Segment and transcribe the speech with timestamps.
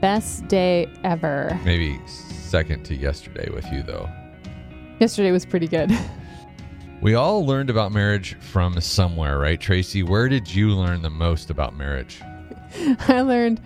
[0.00, 1.58] Best day ever.
[1.64, 4.08] Maybe second to yesterday with you, though.
[5.00, 5.90] Yesterday was pretty good.
[7.00, 10.02] We all learned about marriage from somewhere, right, Tracy?
[10.02, 12.20] Where did you learn the most about marriage?
[13.06, 13.60] I learned,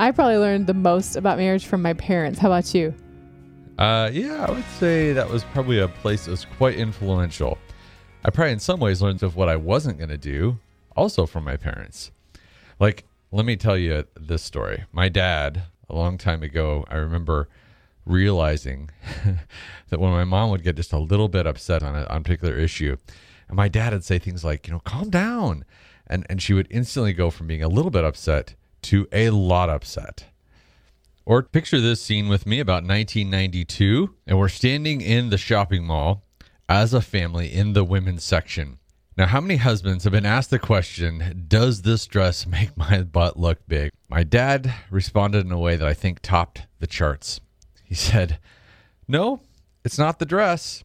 [0.00, 2.40] I probably learned the most about marriage from my parents.
[2.40, 2.92] How about you?
[3.78, 7.56] Uh, yeah, I would say that was probably a place that was quite influential.
[8.24, 10.58] I probably, in some ways, learned of what I wasn't going to do,
[10.96, 12.10] also from my parents.
[12.80, 14.84] Like, let me tell you this story.
[14.92, 17.48] My dad, a long time ago, I remember
[18.04, 18.90] realizing
[19.88, 22.20] that when my mom would get just a little bit upset on a, on a
[22.20, 22.98] particular issue,
[23.48, 25.64] and my dad would say things like, you know, calm down.
[26.06, 29.70] And, and she would instantly go from being a little bit upset to a lot
[29.70, 30.26] upset.
[31.24, 36.22] Or picture this scene with me about 1992, and we're standing in the shopping mall
[36.68, 38.78] as a family in the women's section.
[39.14, 43.38] Now, how many husbands have been asked the question, Does this dress make my butt
[43.38, 43.90] look big?
[44.08, 47.40] My dad responded in a way that I think topped the charts.
[47.84, 48.38] He said,
[49.06, 49.40] No,
[49.84, 50.82] it's not the dress.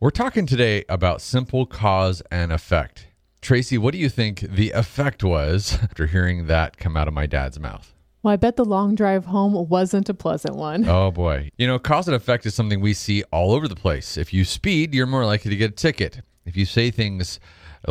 [0.00, 3.08] We're talking today about simple cause and effect.
[3.42, 7.26] Tracy, what do you think the effect was after hearing that come out of my
[7.26, 7.92] dad's mouth?
[8.22, 10.88] Well, I bet the long drive home wasn't a pleasant one.
[10.88, 11.50] Oh boy.
[11.58, 14.16] You know, cause and effect is something we see all over the place.
[14.16, 16.22] If you speed, you're more likely to get a ticket.
[16.46, 17.38] If you say things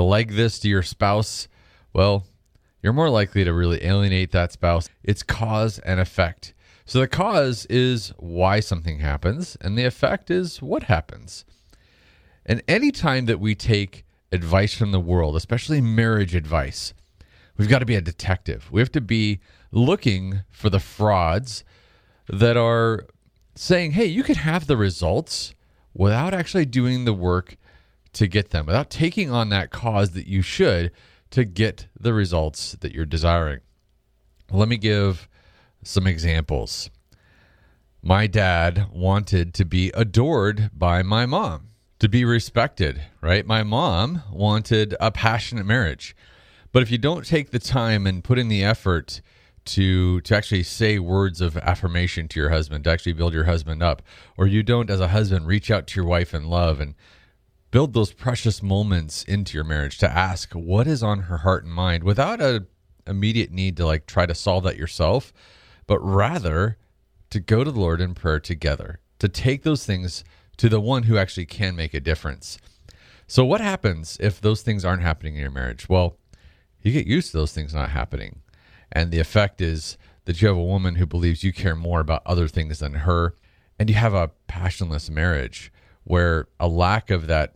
[0.03, 1.48] like this to your spouse,
[1.94, 2.26] well,
[2.81, 4.89] you're more likely to really alienate that spouse.
[5.04, 6.54] It's cause and effect.
[6.86, 11.44] So the cause is why something happens, and the effect is what happens.
[12.45, 16.94] And any time that we take advice from the world, especially marriage advice,
[17.58, 18.71] we've got to be a detective.
[18.71, 19.39] We have to be
[19.71, 21.66] looking for the frauds
[22.30, 23.05] that are
[23.55, 25.54] saying, hey, you could have the results
[25.94, 27.58] without actually doing the work
[28.14, 30.92] to get them, without taking on that cause that you should
[31.32, 33.60] to get the results that you're desiring.
[34.52, 35.28] Let me give
[35.84, 36.90] some examples.
[38.02, 41.70] My dad wanted to be adored by my mom,
[42.00, 43.45] to be respected, right?
[43.45, 46.16] My mom wanted a passionate marriage.
[46.72, 49.22] But if you don't take the time and put in the effort
[49.66, 53.84] to to actually say words of affirmation to your husband, to actually build your husband
[53.84, 54.02] up,
[54.38, 56.95] or you don't as a husband reach out to your wife in love and
[57.72, 61.73] build those precious moments into your marriage to ask what is on her heart and
[61.73, 62.66] mind without a
[63.05, 65.33] immediate need to like try to solve that yourself,
[65.86, 66.77] but rather
[67.30, 70.23] to go to the Lord in prayer together, to take those things
[70.58, 72.58] to the one who actually can make a difference.
[73.27, 75.89] So what happens if those things aren't happening in your marriage?
[75.89, 76.17] Well,
[76.82, 78.42] you get used to those things not happening.
[78.92, 82.23] And the effect is that you have a woman who believes you care more about
[82.26, 83.36] other things than her.
[83.77, 85.72] And you have a passionless marriage
[86.06, 87.54] where a lack of that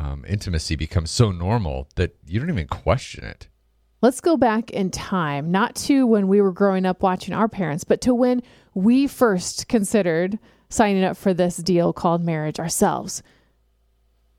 [0.00, 3.48] um, intimacy becomes so normal that you don't even question it.
[4.00, 7.84] Let's go back in time, not to when we were growing up watching our parents,
[7.84, 10.38] but to when we first considered
[10.70, 13.22] signing up for this deal called marriage ourselves.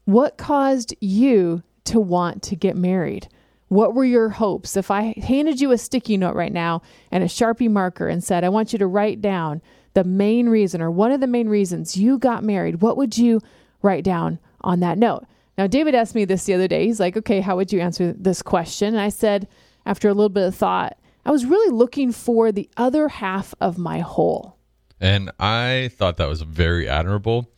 [0.05, 3.27] What caused you to want to get married?
[3.67, 4.75] What were your hopes?
[4.75, 8.43] If I handed you a sticky note right now and a Sharpie marker and said,
[8.43, 9.61] I want you to write down
[9.93, 13.41] the main reason or one of the main reasons you got married, what would you
[13.83, 15.25] write down on that note?
[15.57, 16.85] Now, David asked me this the other day.
[16.85, 18.89] He's like, okay, how would you answer this question?
[18.89, 19.47] And I said,
[19.85, 23.77] after a little bit of thought, I was really looking for the other half of
[23.77, 24.57] my whole.
[24.99, 27.49] And I thought that was very admirable.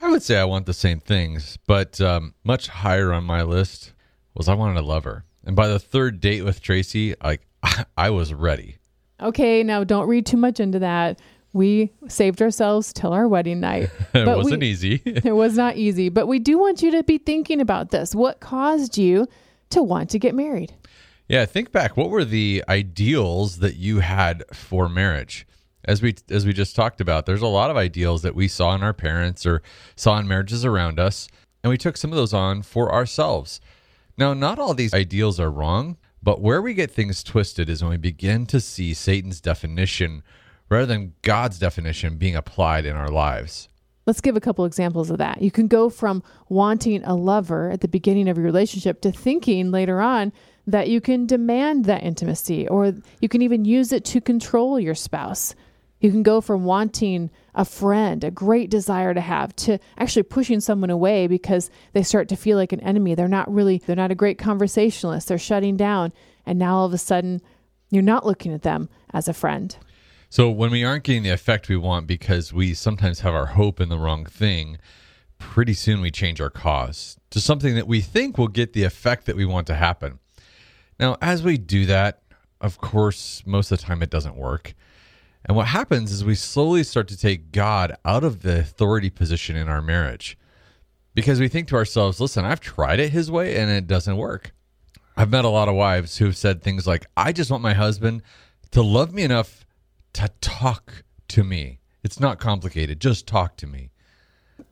[0.00, 3.92] I would say I want the same things, but um, much higher on my list
[4.34, 5.24] was I wanted a lover.
[5.44, 7.46] And by the third date with Tracy, like
[7.96, 8.76] I was ready.
[9.20, 11.18] Okay, now don't read too much into that.
[11.56, 13.88] We saved ourselves till our wedding night.
[14.12, 15.00] it wasn't we, easy.
[15.06, 18.14] it was not easy, but we do want you to be thinking about this.
[18.14, 19.26] What caused you
[19.70, 20.74] to want to get married?
[21.28, 21.96] Yeah, think back.
[21.96, 25.46] What were the ideals that you had for marriage?
[25.86, 28.74] As we as we just talked about, there's a lot of ideals that we saw
[28.74, 29.62] in our parents or
[29.96, 31.26] saw in marriages around us,
[31.64, 33.62] and we took some of those on for ourselves.
[34.18, 37.92] Now, not all these ideals are wrong, but where we get things twisted is when
[37.92, 40.22] we begin to see Satan's definition
[40.68, 43.68] rather than God's definition being applied in our lives.
[44.06, 45.42] Let's give a couple examples of that.
[45.42, 49.72] You can go from wanting a lover at the beginning of your relationship to thinking
[49.72, 50.32] later on
[50.68, 54.94] that you can demand that intimacy or you can even use it to control your
[54.94, 55.56] spouse.
[56.00, 60.60] You can go from wanting a friend, a great desire to have, to actually pushing
[60.60, 63.14] someone away because they start to feel like an enemy.
[63.14, 65.28] They're not really, they're not a great conversationalist.
[65.28, 66.12] They're shutting down.
[66.44, 67.40] And now all of a sudden,
[67.90, 69.76] you're not looking at them as a friend.
[70.36, 73.80] So when we aren't getting the effect we want because we sometimes have our hope
[73.80, 74.76] in the wrong thing,
[75.38, 79.24] pretty soon we change our cause to something that we think will get the effect
[79.24, 80.18] that we want to happen.
[81.00, 82.20] Now, as we do that,
[82.60, 84.74] of course, most of the time it doesn't work.
[85.46, 89.56] And what happens is we slowly start to take God out of the authority position
[89.56, 90.36] in our marriage
[91.14, 94.52] because we think to ourselves, listen, I've tried it his way and it doesn't work.
[95.16, 98.20] I've met a lot of wives who've said things like, I just want my husband
[98.72, 99.65] to love me enough
[100.16, 101.80] to talk to me.
[102.02, 103.00] It's not complicated.
[103.00, 103.90] Just talk to me.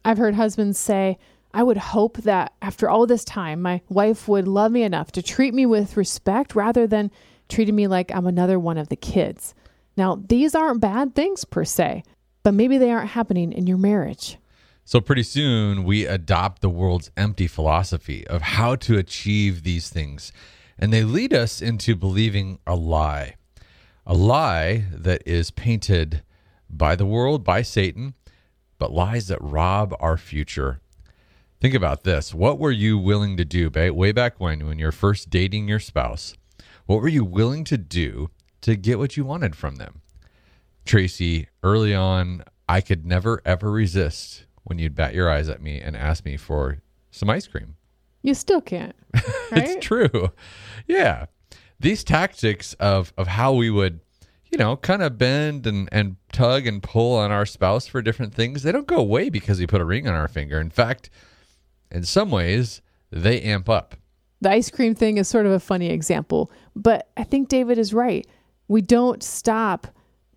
[0.04, 1.18] I've heard husbands say,
[1.52, 5.22] I would hope that after all this time, my wife would love me enough to
[5.22, 7.10] treat me with respect rather than
[7.48, 9.54] treating me like I'm another one of the kids.
[9.96, 12.02] Now, these aren't bad things per se,
[12.42, 14.38] but maybe they aren't happening in your marriage.
[14.84, 20.32] So, pretty soon, we adopt the world's empty philosophy of how to achieve these things,
[20.78, 23.36] and they lead us into believing a lie.
[24.06, 26.22] A lie that is painted
[26.68, 28.14] by the world, by Satan,
[28.78, 30.80] but lies that rob our future.
[31.60, 32.34] Think about this.
[32.34, 36.34] What were you willing to do way back when, when you're first dating your spouse?
[36.84, 38.28] What were you willing to do
[38.60, 40.02] to get what you wanted from them?
[40.84, 45.80] Tracy, early on, I could never ever resist when you'd bat your eyes at me
[45.80, 47.76] and ask me for some ice cream.
[48.22, 48.96] You still can't.
[49.52, 49.68] Right?
[49.68, 50.30] it's true.
[50.88, 51.26] Yeah.
[51.84, 54.00] These tactics of of how we would,
[54.50, 58.32] you know, kind of bend and, and tug and pull on our spouse for different
[58.32, 60.58] things, they don't go away because we put a ring on our finger.
[60.58, 61.10] In fact,
[61.90, 63.96] in some ways, they amp up.
[64.40, 67.92] The ice cream thing is sort of a funny example, but I think David is
[67.92, 68.26] right.
[68.66, 69.86] We don't stop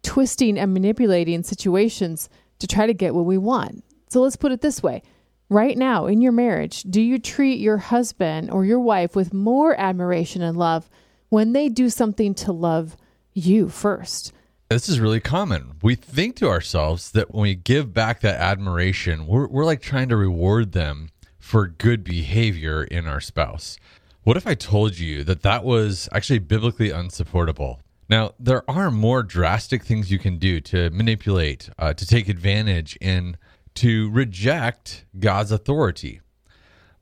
[0.04, 2.28] twisting and manipulating situations
[2.60, 3.86] to try to get what we want.
[4.10, 5.02] So let's put it this way.
[5.50, 9.80] Right now in your marriage, do you treat your husband or your wife with more
[9.80, 10.90] admiration and love
[11.30, 12.96] when they do something to love
[13.34, 14.34] you first?
[14.70, 15.78] This is really common.
[15.82, 20.10] We think to ourselves that when we give back that admiration, we're, we're like trying
[20.10, 21.10] to reward them
[21.40, 23.78] for good behavior in our spouse.
[24.24, 27.80] What if I told you that that was actually biblically unsupportable?
[28.10, 32.98] Now, there are more drastic things you can do to manipulate, uh, to take advantage,
[33.02, 33.38] and
[33.76, 36.20] to reject God's authority.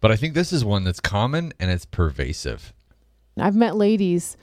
[0.02, 2.75] But I think this is one that's common and it's pervasive.
[3.44, 4.38] I've met ladies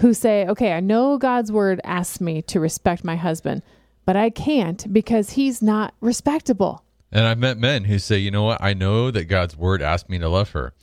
[0.00, 3.62] who say, okay, I know God's word asks me to respect my husband,
[4.04, 6.84] but I can't because he's not respectable.
[7.10, 8.62] And I've met men who say, you know what?
[8.62, 10.74] I know that God's word asked me to love her,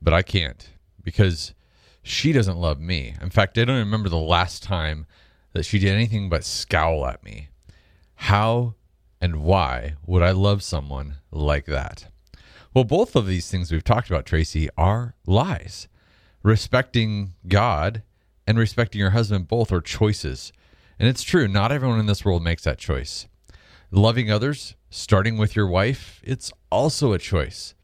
[0.00, 0.68] but I can't
[1.02, 1.54] because
[2.02, 3.14] she doesn't love me.
[3.20, 5.06] In fact, I don't remember the last time
[5.52, 7.48] that she did anything but scowl at me.
[8.14, 8.74] How
[9.20, 12.06] and why would I love someone like that?
[12.74, 15.88] Well, both of these things we've talked about, Tracy, are lies.
[16.46, 18.04] Respecting God
[18.46, 20.52] and respecting your husband both are choices.
[20.96, 23.26] And it's true, not everyone in this world makes that choice.
[23.90, 27.74] Loving others, starting with your wife, it's also a choice.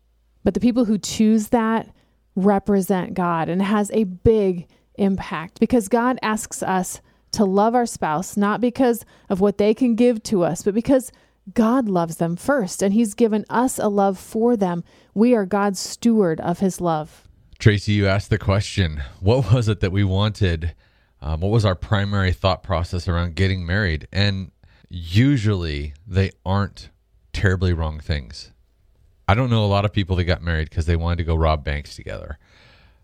[0.44, 1.88] But the people who choose that
[2.36, 7.00] represent God and has a big impact because God asks us
[7.32, 11.10] to love our spouse not because of what they can give to us, but because
[11.52, 14.84] God loves them first and He's given us a love for them.
[15.14, 17.26] We are God's steward of His love.
[17.62, 20.74] Tracy, you asked the question what was it that we wanted?
[21.20, 24.08] Um, what was our primary thought process around getting married?
[24.12, 24.50] And
[24.88, 26.90] usually they aren't
[27.32, 28.50] terribly wrong things.
[29.28, 31.36] I don't know a lot of people that got married because they wanted to go
[31.36, 32.36] rob banks together.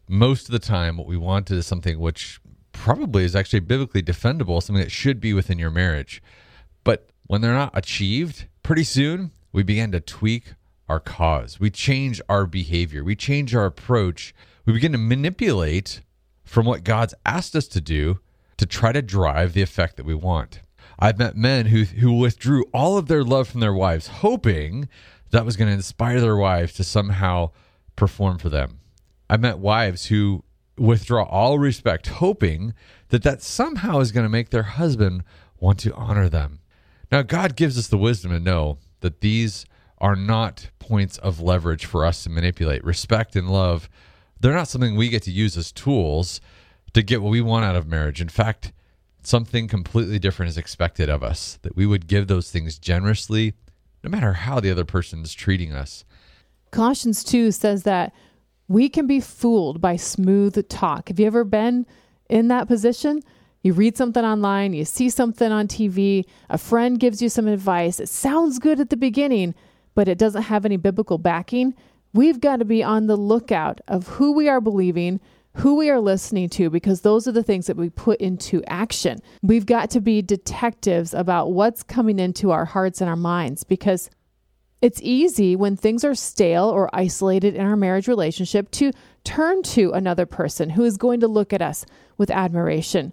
[0.09, 2.41] Most of the time, what we wanted is something which
[2.73, 6.21] probably is actually biblically defendable, something that should be within your marriage.
[6.83, 10.55] But when they're not achieved, pretty soon we begin to tweak
[10.89, 11.61] our cause.
[11.61, 13.05] We change our behavior.
[13.05, 14.35] We change our approach.
[14.69, 16.03] We begin to manipulate
[16.45, 18.19] from what God's asked us to do
[18.59, 20.61] to try to drive the effect that we want.
[20.99, 24.91] I've met men who who withdrew all of their love from their wives, hoping
[25.31, 27.53] that was going to inspire their wives to somehow
[27.97, 28.81] perform for them.
[29.31, 30.45] I've met wives who
[30.77, 32.75] withdraw all respect, hoping
[33.09, 35.25] that that somehow is going to make their husband
[35.59, 36.61] want to honor them.
[37.11, 39.65] Now, God gives us the wisdom to know that these
[39.97, 42.85] are not points of leverage for us to manipulate.
[42.85, 43.89] Respect and love,
[44.41, 46.41] they're not something we get to use as tools
[46.93, 48.21] to get what we want out of marriage.
[48.21, 48.73] In fact,
[49.23, 53.55] something completely different is expected of us, that we would give those things generously,
[54.03, 56.05] no matter how the other person is treating us.
[56.71, 58.13] Colossians 2 says that
[58.69, 61.09] we can be fooled by smooth talk.
[61.09, 61.87] Have you ever been
[62.29, 63.23] in that position?
[63.63, 67.99] You read something online, you see something on TV, a friend gives you some advice.
[67.99, 69.55] It sounds good at the beginning,
[69.95, 71.75] but it doesn't have any biblical backing.
[72.19, 75.21] We've got to be on the lookout of who we are believing,
[75.59, 79.21] who we are listening to, because those are the things that we put into action.
[79.41, 84.11] We've got to be detectives about what's coming into our hearts and our minds because
[84.83, 88.91] it's easy when things are stale or isolated in our marriage relationship to
[89.23, 93.13] turn to another person who is going to look at us with admiration.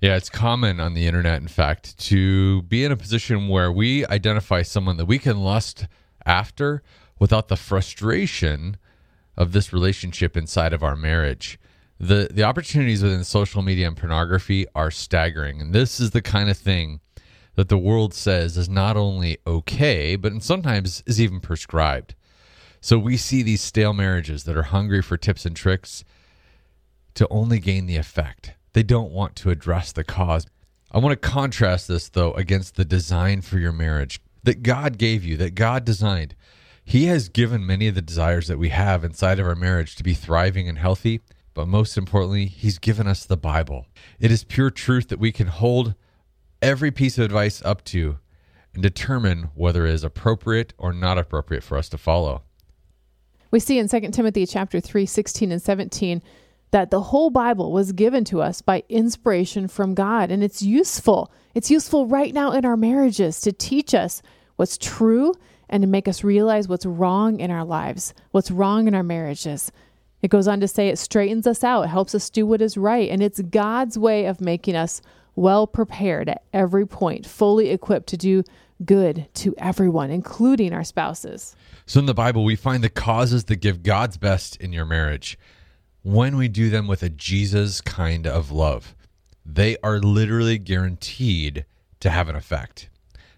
[0.00, 4.06] Yeah, it's common on the internet, in fact, to be in a position where we
[4.06, 5.86] identify someone that we can lust
[6.24, 6.82] after
[7.18, 8.76] without the frustration
[9.36, 11.58] of this relationship inside of our marriage.
[12.00, 15.60] The the opportunities within social media and pornography are staggering.
[15.60, 17.00] And this is the kind of thing
[17.56, 22.14] that the world says is not only okay, but sometimes is even prescribed.
[22.80, 26.04] So we see these stale marriages that are hungry for tips and tricks
[27.14, 28.54] to only gain the effect.
[28.74, 30.46] They don't want to address the cause.
[30.92, 35.24] I want to contrast this, though, against the design for your marriage that God gave
[35.24, 36.36] you, that God designed.
[36.88, 40.02] He has given many of the desires that we have inside of our marriage to
[40.02, 41.20] be thriving and healthy,
[41.52, 43.84] but most importantly, He's given us the Bible.
[44.18, 45.94] It is pure truth that we can hold
[46.62, 48.16] every piece of advice up to
[48.72, 52.40] and determine whether it is appropriate or not appropriate for us to follow.
[53.50, 56.22] We see in 2 Timothy chapter 3, 16 and 17
[56.70, 61.30] that the whole Bible was given to us by inspiration from God and it's useful.
[61.52, 64.22] It's useful right now in our marriages to teach us
[64.56, 65.34] what's true
[65.68, 69.70] and to make us realize what's wrong in our lives, what's wrong in our marriages.
[70.22, 72.76] It goes on to say it straightens us out, it helps us do what is
[72.76, 75.00] right, and it's God's way of making us
[75.36, 78.42] well prepared at every point, fully equipped to do
[78.84, 81.54] good to everyone, including our spouses.
[81.86, 85.38] So in the Bible, we find the causes that give God's best in your marriage
[86.02, 88.94] when we do them with a Jesus kind of love.
[89.44, 91.64] They are literally guaranteed
[92.00, 92.88] to have an effect.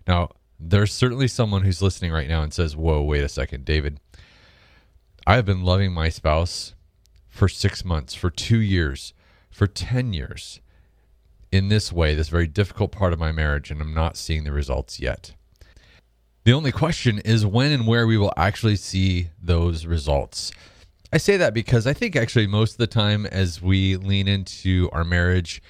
[0.07, 3.99] Now, there's certainly someone who's listening right now and says, Whoa, wait a second, David.
[5.27, 6.75] I have been loving my spouse
[7.29, 9.15] for six months, for two years,
[9.51, 10.61] for 10 years
[11.53, 14.53] in this way, this very difficult part of my marriage, and I'm not seeing the
[14.53, 15.35] results yet.
[16.45, 20.53] The only question is when and where we will actually see those results.
[21.13, 24.89] I say that because I think actually most of the time, as we lean into
[24.93, 25.61] our marriage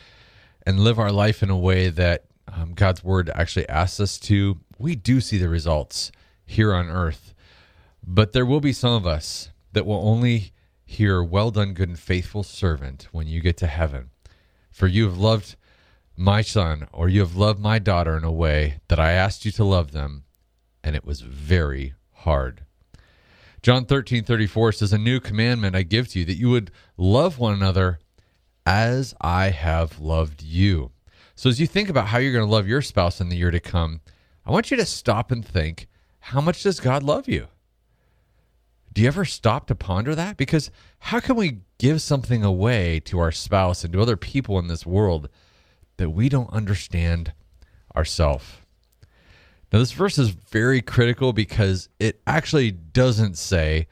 [0.67, 4.59] and live our life in a way that um, God's word actually asks us to,
[4.81, 6.11] we do see the results
[6.47, 7.35] here on earth.
[8.03, 10.53] But there will be some of us that will only
[10.85, 14.11] hear, Well done, good and faithful servant, when you get to heaven.
[14.71, 15.57] For you have loved
[16.17, 19.53] my son, or you have loved my daughter in a way that I asked you
[19.53, 20.25] to love them,
[20.83, 22.65] and it was very hard.
[23.63, 27.39] John 13, 34 says, A new commandment I give to you, that you would love
[27.39, 27.99] one another
[28.65, 30.93] as I have loved you.
[31.35, 33.51] So, as you think about how you're going to love your spouse in the year
[33.51, 34.01] to come,
[34.51, 35.87] I want you to stop and think
[36.19, 37.47] how much does God love you?
[38.93, 40.37] Do you ever stop to ponder that?
[40.37, 44.67] Because how can we give something away to our spouse and to other people in
[44.67, 45.29] this world
[45.99, 47.33] that we don't understand
[47.97, 48.45] ourselves.
[49.73, 53.87] Now, this verse is very critical because it actually doesn't say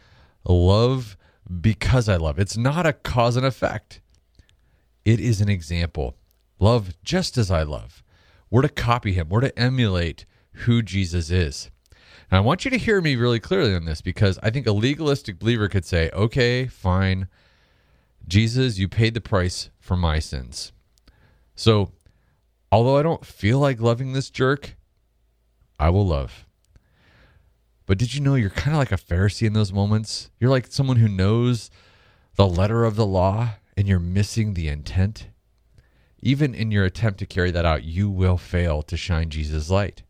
[0.44, 1.16] love
[1.60, 2.38] because I love.
[2.38, 4.00] It's not a cause and effect,
[5.04, 6.16] it is an example.
[6.58, 8.02] Love just as I love.
[8.50, 10.26] We're to copy him, we're to emulate
[10.60, 11.70] who Jesus is.
[12.30, 14.72] And I want you to hear me really clearly on this because I think a
[14.72, 17.28] legalistic believer could say, okay, fine.
[18.26, 20.72] Jesus, you paid the price for my sins.
[21.56, 21.92] So
[22.70, 24.76] Although I don't feel like loving this jerk,
[25.78, 26.46] I will love.
[27.86, 30.30] But did you know you're kind of like a Pharisee in those moments?
[30.38, 31.70] You're like someone who knows
[32.36, 35.28] the letter of the law and you're missing the intent.
[36.20, 40.02] Even in your attempt to carry that out, you will fail to shine Jesus' light.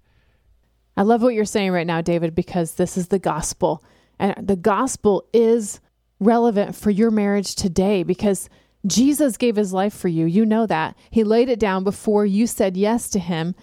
[0.99, 3.85] I love what you're saying right now, David, because this is the gospel.
[4.19, 5.79] And the gospel is
[6.19, 8.51] relevant for your marriage today because
[8.85, 10.27] Jesus gave his life for you.
[10.27, 10.97] You know that.
[11.13, 13.55] He laid it down before you said yes to him.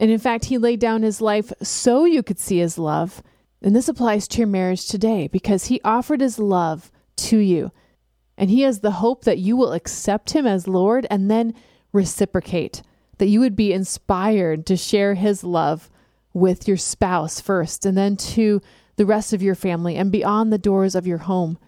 [0.00, 3.22] And in fact, he laid down his life so you could see his love.
[3.62, 7.70] And this applies to your marriage today because he offered his love to you.
[8.36, 11.54] And he has the hope that you will accept him as Lord and then
[11.92, 12.82] reciprocate,
[13.18, 15.88] that you would be inspired to share his love
[16.38, 18.60] with your spouse first and then to
[18.96, 21.58] the rest of your family and beyond the doors of your home.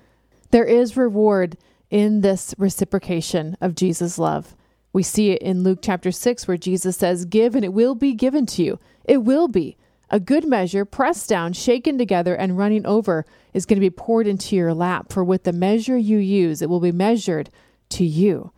[0.50, 1.56] There is reward
[1.90, 4.56] in this reciprocation of Jesus' love.
[4.92, 8.12] We see it in Luke chapter 6, where Jesus says, Give and it will be
[8.12, 8.78] given to you.
[9.04, 9.76] It will be.
[10.12, 13.24] A good measure, pressed down, shaken together, and running over,
[13.54, 15.12] is going to be poured into your lap.
[15.12, 17.50] For with the measure you use, it will be measured
[17.90, 18.50] to you.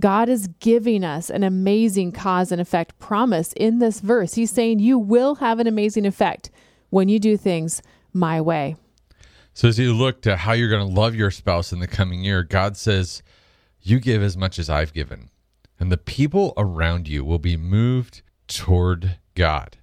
[0.00, 4.34] God is giving us an amazing cause and effect promise in this verse.
[4.34, 6.50] He's saying you will have an amazing effect
[6.90, 7.80] when you do things
[8.12, 8.76] my way.
[9.52, 12.24] So, as you look to how you're going to love your spouse in the coming
[12.24, 13.22] year, God says,
[13.80, 15.30] You give as much as I've given,
[15.78, 19.76] and the people around you will be moved toward God.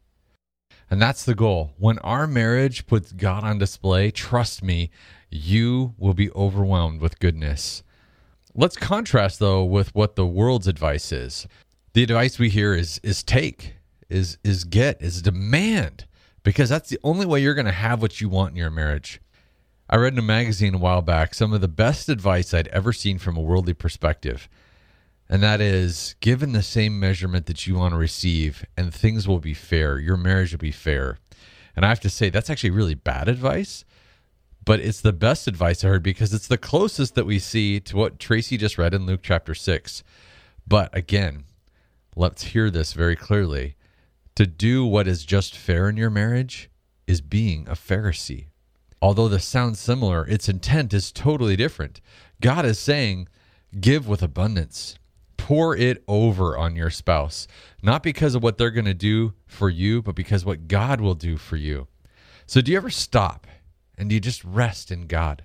[0.90, 1.72] And that's the goal.
[1.78, 4.92] When our marriage puts God on display, trust me,
[5.30, 7.82] you will be overwhelmed with goodness.
[8.54, 11.48] Let's contrast though with what the world's advice is.
[11.94, 13.76] The advice we hear is is take,
[14.10, 16.06] is is get, is demand,
[16.44, 19.22] because that's the only way you're going to have what you want in your marriage.
[19.90, 22.94] I read in a magazine a while back some of the best advice I'd ever
[22.94, 24.48] seen from a worldly perspective.
[25.30, 29.40] And that is given the same measurement that you want to receive, and things will
[29.40, 29.98] be fair.
[29.98, 31.20] Your marriage will be fair.
[31.74, 33.86] And I have to say, that's actually really bad advice
[34.64, 37.98] but it's the best advice I heard because it's the closest that we see to
[37.98, 40.04] what Tracy just read in Luke chapter 6.
[40.68, 41.46] But again,
[42.16, 43.76] let's hear this very clearly.
[44.36, 46.70] To do what is just fair in your marriage
[47.08, 48.48] is being a Pharisee.
[49.02, 52.00] Although this sounds similar, its intent is totally different.
[52.40, 53.28] God is saying,
[53.80, 54.96] give with abundance.
[55.38, 57.48] Pour it over on your spouse,
[57.82, 61.16] not because of what they're going to do for you, but because what God will
[61.16, 61.88] do for you.
[62.46, 63.48] So, do you ever stop
[64.02, 65.44] and you just rest in God?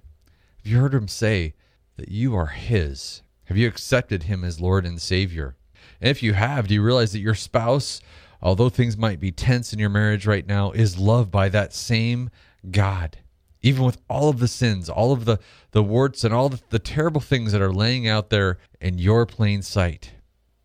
[0.64, 1.52] Have you heard him say
[1.98, 3.20] that you are his?
[3.44, 5.56] Have you accepted him as Lord and Savior?
[6.00, 8.00] And if you have, do you realize that your spouse,
[8.40, 12.30] although things might be tense in your marriage right now, is loved by that same
[12.70, 13.18] God?
[13.60, 15.38] Even with all of the sins, all of the,
[15.72, 19.26] the warts, and all the, the terrible things that are laying out there in your
[19.26, 20.12] plain sight.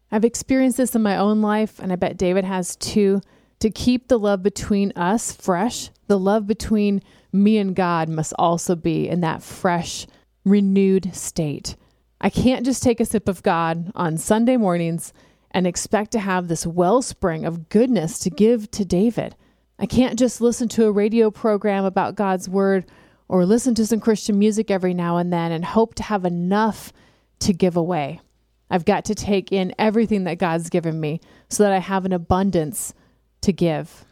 [0.09, 3.21] I've experienced this in my own life, and I bet David has too.
[3.59, 7.01] To keep the love between us fresh, the love between
[7.31, 10.05] me and God must also be in that fresh,
[10.43, 11.77] renewed state.
[12.19, 15.13] I can't just take a sip of God on Sunday mornings
[15.51, 19.37] and expect to have this wellspring of goodness to give to David.
[19.79, 22.91] I can't just listen to a radio program about God's word
[23.29, 26.91] or listen to some Christian music every now and then and hope to have enough
[27.39, 28.19] to give away.
[28.69, 32.11] I've got to take in everything that God's given me so that I have an
[32.11, 32.93] abundance
[33.43, 34.03] to give.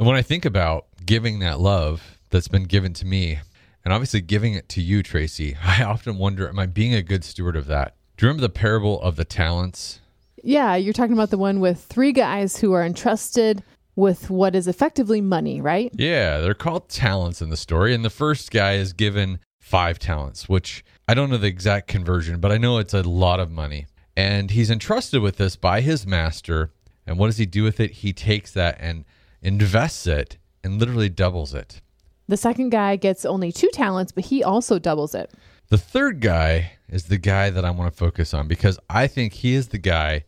[0.00, 3.38] And when I think about giving that love, that's been given to me
[3.84, 7.22] and obviously giving it to you, Tracy, I often wonder, am I being a good
[7.22, 7.96] steward of that?
[8.16, 10.00] Do you remember the parable of the talents?
[10.42, 13.62] Yeah, you're talking about the one with three guys who are entrusted
[13.94, 15.90] with what is effectively money, right?
[15.92, 17.94] Yeah, they're called talents in the story.
[17.94, 22.40] And the first guy is given five talents, which I don't know the exact conversion,
[22.40, 23.84] but I know it's a lot of money.
[24.16, 26.70] And he's entrusted with this by his master.
[27.06, 27.90] And what does he do with it?
[27.90, 29.04] He takes that and
[29.42, 31.80] invests it and literally doubles it.
[32.28, 35.32] The second guy gets only two talents, but he also doubles it.
[35.68, 39.32] The third guy is the guy that I want to focus on because I think
[39.32, 40.24] he is the guy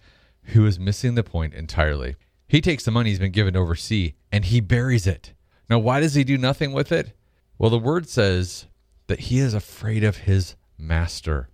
[0.47, 2.17] who is missing the point entirely.
[2.49, 5.33] He takes the money he's been given overseas and he buries it.
[5.69, 7.13] Now, why does he do nothing with it?
[7.59, 8.67] Well, the word says
[9.07, 11.49] that he is afraid of his master.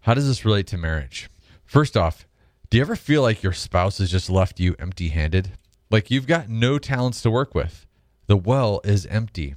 [0.00, 1.30] How does this relate to marriage?
[1.64, 2.26] First off,
[2.68, 5.52] do you ever feel like your spouse has just left you empty handed?
[5.94, 7.86] Like you've got no talents to work with?
[8.26, 9.54] The well is empty.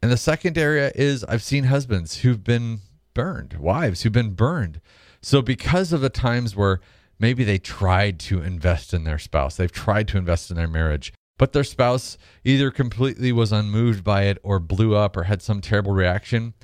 [0.00, 2.78] And the second area is I've seen husbands who've been
[3.12, 4.80] burned, wives who've been burned.
[5.20, 6.80] So, because of the times where
[7.18, 11.12] maybe they tried to invest in their spouse, they've tried to invest in their marriage,
[11.36, 15.60] but their spouse either completely was unmoved by it or blew up or had some
[15.60, 16.54] terrible reaction,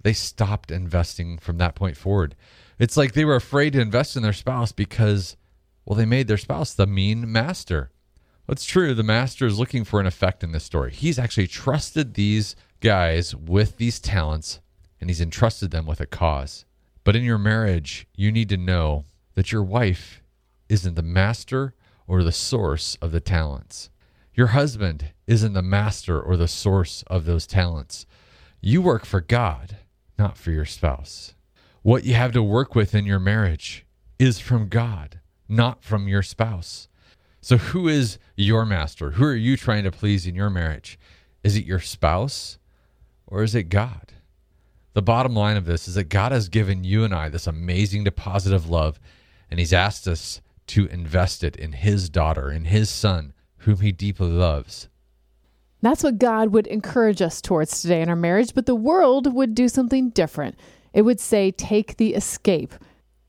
[0.00, 2.34] they stopped investing from that point forward.
[2.78, 5.36] It's like they were afraid to invest in their spouse because,
[5.84, 7.90] well, they made their spouse the mean master.
[8.48, 10.90] What's true, the master is looking for an effect in this story.
[10.90, 14.60] He's actually trusted these guys with these talents
[14.98, 16.64] and he's entrusted them with a cause.
[17.04, 20.22] But in your marriage, you need to know that your wife
[20.70, 21.74] isn't the master
[22.06, 23.90] or the source of the talents.
[24.32, 28.06] Your husband isn't the master or the source of those talents.
[28.62, 29.76] You work for God,
[30.18, 31.34] not for your spouse.
[31.82, 33.84] What you have to work with in your marriage
[34.18, 36.88] is from God, not from your spouse.
[37.40, 39.12] So, who is your master?
[39.12, 40.98] Who are you trying to please in your marriage?
[41.44, 42.58] Is it your spouse
[43.26, 44.12] or is it God?
[44.94, 48.04] The bottom line of this is that God has given you and I this amazing
[48.04, 48.98] deposit of love,
[49.50, 53.92] and He's asked us to invest it in His daughter, in His son, whom He
[53.92, 54.88] deeply loves.
[55.80, 59.54] That's what God would encourage us towards today in our marriage, but the world would
[59.54, 60.58] do something different.
[60.92, 62.74] It would say, take the escape.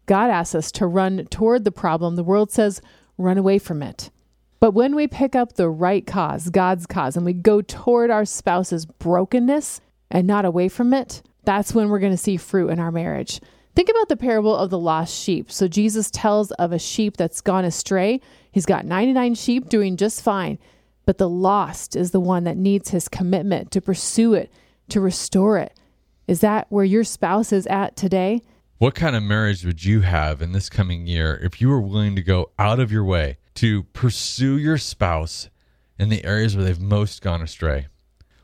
[0.08, 2.16] God asks us to run toward the problem.
[2.16, 2.82] The world says,
[3.20, 4.10] run away from it.
[4.60, 8.26] But when we pick up the right cause, God's cause, and we go toward our
[8.26, 12.80] spouse's brokenness, and not away from it, that's when we're going to see fruit in
[12.80, 13.40] our marriage.
[13.76, 15.52] Think about the parable of the lost sheep.
[15.52, 18.20] So Jesus tells of a sheep that's gone astray.
[18.52, 20.58] He's got 99 sheep doing just fine,
[21.06, 24.52] but the lost is the one that needs his commitment to pursue it,
[24.90, 25.74] to restore it.
[26.28, 28.42] Is that where your spouse is at today?
[28.80, 32.16] What kind of marriage would you have in this coming year if you were willing
[32.16, 35.50] to go out of your way to pursue your spouse
[35.98, 37.88] in the areas where they've most gone astray?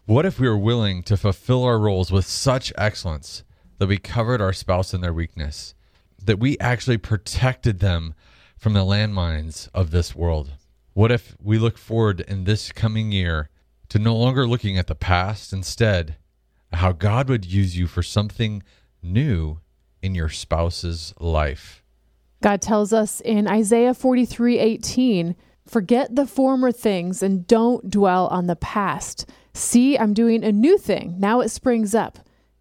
[0.03, 3.45] What if we were willing to fulfill our roles with such excellence
[3.77, 5.73] that we covered our spouse in their weakness,
[6.21, 8.13] that we actually protected them
[8.57, 10.51] from the landmines of this world?
[10.91, 13.47] What if we look forward in this coming year
[13.87, 16.17] to no longer looking at the past, instead,
[16.73, 18.63] how God would use you for something
[19.01, 19.61] new
[20.05, 21.83] in your spouse's life?
[22.41, 25.35] God tells us in Isaiah 43 18,
[25.67, 29.27] forget the former things and don't dwell on the past.
[29.53, 31.15] See, I'm doing a new thing.
[31.17, 32.19] Now it springs up.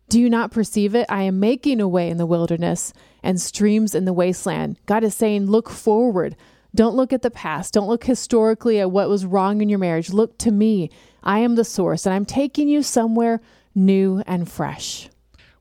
[0.08, 1.06] Do you not perceive it?
[1.08, 4.78] I am making a way in the wilderness and streams in the wasteland.
[4.86, 6.36] God is saying, look forward.
[6.74, 7.74] Don't look at the past.
[7.74, 10.10] Don't look historically at what was wrong in your marriage.
[10.10, 10.90] Look to me.
[11.22, 13.40] I am the source, and I'm taking you somewhere
[13.74, 15.08] new and fresh.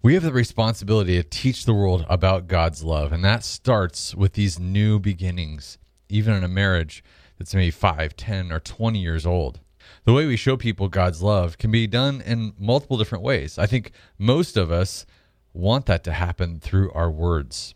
[0.03, 4.33] We have the responsibility to teach the world about God's love, and that starts with
[4.33, 7.03] these new beginnings, even in a marriage
[7.39, 9.59] that's maybe 5, 10, or 20 years old
[10.05, 13.57] the way we show people God's love can be done in multiple different ways.
[13.57, 15.05] I think most of us
[15.53, 17.75] want that to happen through our words.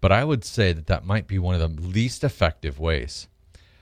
[0.00, 3.28] But I would say that that might be one of the least effective ways.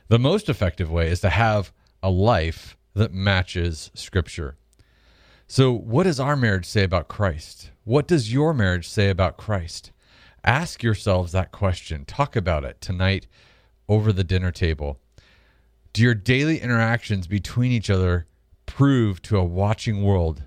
[0.09, 4.57] The most effective way is to have a life that matches Scripture.
[5.49, 7.72] So, what does our marriage say about Christ?
[7.85, 9.91] What does your marriage say about Christ?
[10.45, 12.05] Ask yourselves that question.
[12.05, 13.27] Talk about it tonight
[13.89, 15.01] over the dinner table.
[15.93, 18.29] Do your daily interactions between each other
[18.67, 20.45] prove to a watching world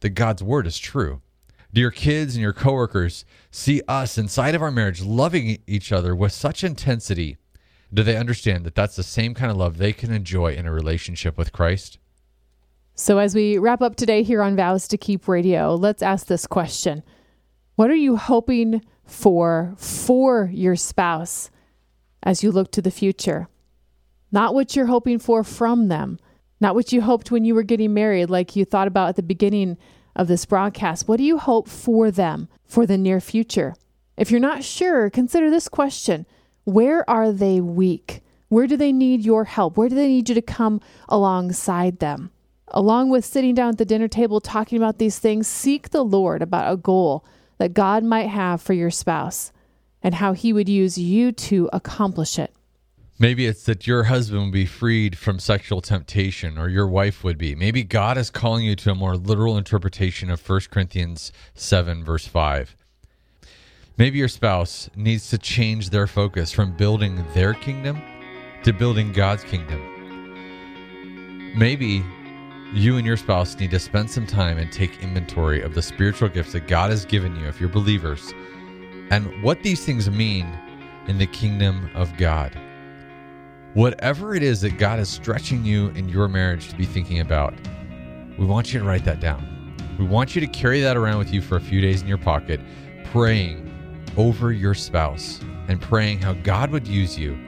[0.00, 1.20] that God's word is true?
[1.74, 6.16] Do your kids and your coworkers see us inside of our marriage loving each other
[6.16, 7.36] with such intensity?
[7.92, 10.72] Do they understand that that's the same kind of love they can enjoy in a
[10.72, 11.98] relationship with Christ?
[12.94, 16.46] So, as we wrap up today here on Vows to Keep Radio, let's ask this
[16.46, 17.02] question
[17.76, 21.50] What are you hoping for for your spouse
[22.22, 23.48] as you look to the future?
[24.32, 26.18] not what you're hoping for from them,
[26.60, 29.22] not what you hoped when you were getting married, like you thought about at the
[29.22, 29.76] beginning
[30.16, 31.06] of this broadcast.
[31.06, 33.74] What do you hope for them for the near future?
[34.16, 36.26] If you're not sure, consider this question
[36.64, 38.22] Where are they weak?
[38.48, 39.76] Where do they need your help?
[39.76, 42.30] Where do they need you to come alongside them?
[42.74, 46.40] Along with sitting down at the dinner table talking about these things, seek the Lord
[46.40, 47.24] about a goal
[47.58, 49.52] that God might have for your spouse
[50.02, 52.52] and how he would use you to accomplish it.
[53.18, 57.36] Maybe it's that your husband would be freed from sexual temptation or your wife would
[57.36, 57.54] be.
[57.54, 62.26] Maybe God is calling you to a more literal interpretation of 1 Corinthians 7, verse
[62.26, 62.74] 5.
[63.98, 68.00] Maybe your spouse needs to change their focus from building their kingdom
[68.64, 69.80] to building God's kingdom.
[71.54, 72.02] Maybe
[72.72, 76.28] you and your spouse need to spend some time and take inventory of the spiritual
[76.28, 78.32] gifts that God has given you if you're believers
[79.10, 80.46] and what these things mean
[81.06, 82.58] in the kingdom of God.
[83.74, 87.52] Whatever it is that God is stretching you in your marriage to be thinking about,
[88.38, 89.76] we want you to write that down.
[89.98, 92.16] We want you to carry that around with you for a few days in your
[92.16, 92.58] pocket,
[93.04, 93.68] praying
[94.16, 97.38] over your spouse and praying how God would use you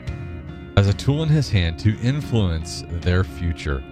[0.76, 3.82] as a tool in his hand to influence their future.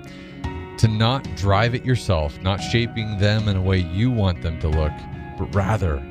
[0.83, 4.69] To not drive it yourself, not shaping them in a way you want them to
[4.69, 4.91] look,
[5.39, 6.05] but rather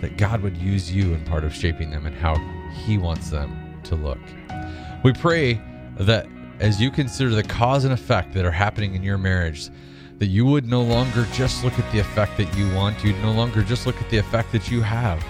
[0.00, 2.34] that God would use you in part of shaping them and how
[2.86, 4.18] he wants them to look.
[5.04, 5.60] We pray
[5.98, 6.26] that
[6.60, 9.68] as you consider the cause and effect that are happening in your marriage,
[10.16, 13.32] that you would no longer just look at the effect that you want, you'd no
[13.32, 15.22] longer just look at the effect that you have,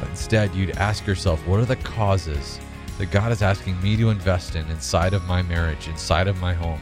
[0.00, 2.58] but instead you'd ask yourself, what are the causes
[2.96, 6.54] that God is asking me to invest in inside of my marriage, inside of my
[6.54, 6.80] home?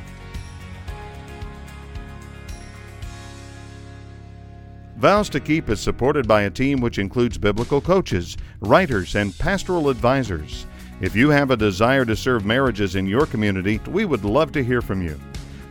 [4.96, 9.90] Vows to Keep is supported by a team which includes biblical coaches, writers, and pastoral
[9.90, 10.64] advisors.
[11.02, 14.64] If you have a desire to serve marriages in your community, we would love to
[14.64, 15.20] hear from you.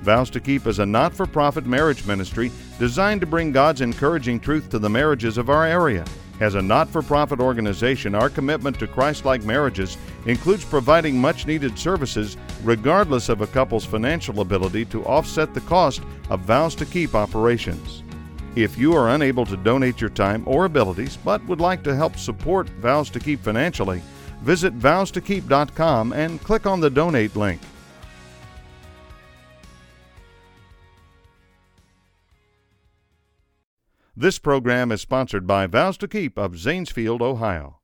[0.04, 4.40] Vows to Keep is a not for profit marriage ministry designed to bring God's encouraging
[4.40, 6.06] truth to the marriages of our area.
[6.40, 11.48] As a not for profit organization, our commitment to Christ like marriages includes providing much
[11.48, 16.86] needed services regardless of a couple's financial ability to offset the cost of Vows to
[16.86, 18.04] Keep operations.
[18.56, 22.18] If you are unable to donate your time or abilities but would like to help
[22.18, 24.02] support Vows to Keep financially,
[24.46, 27.60] Visit vowstokeep.com and click on the donate link.
[34.15, 37.80] This program is sponsored by Vows to Keep of Zanesfield, Ohio.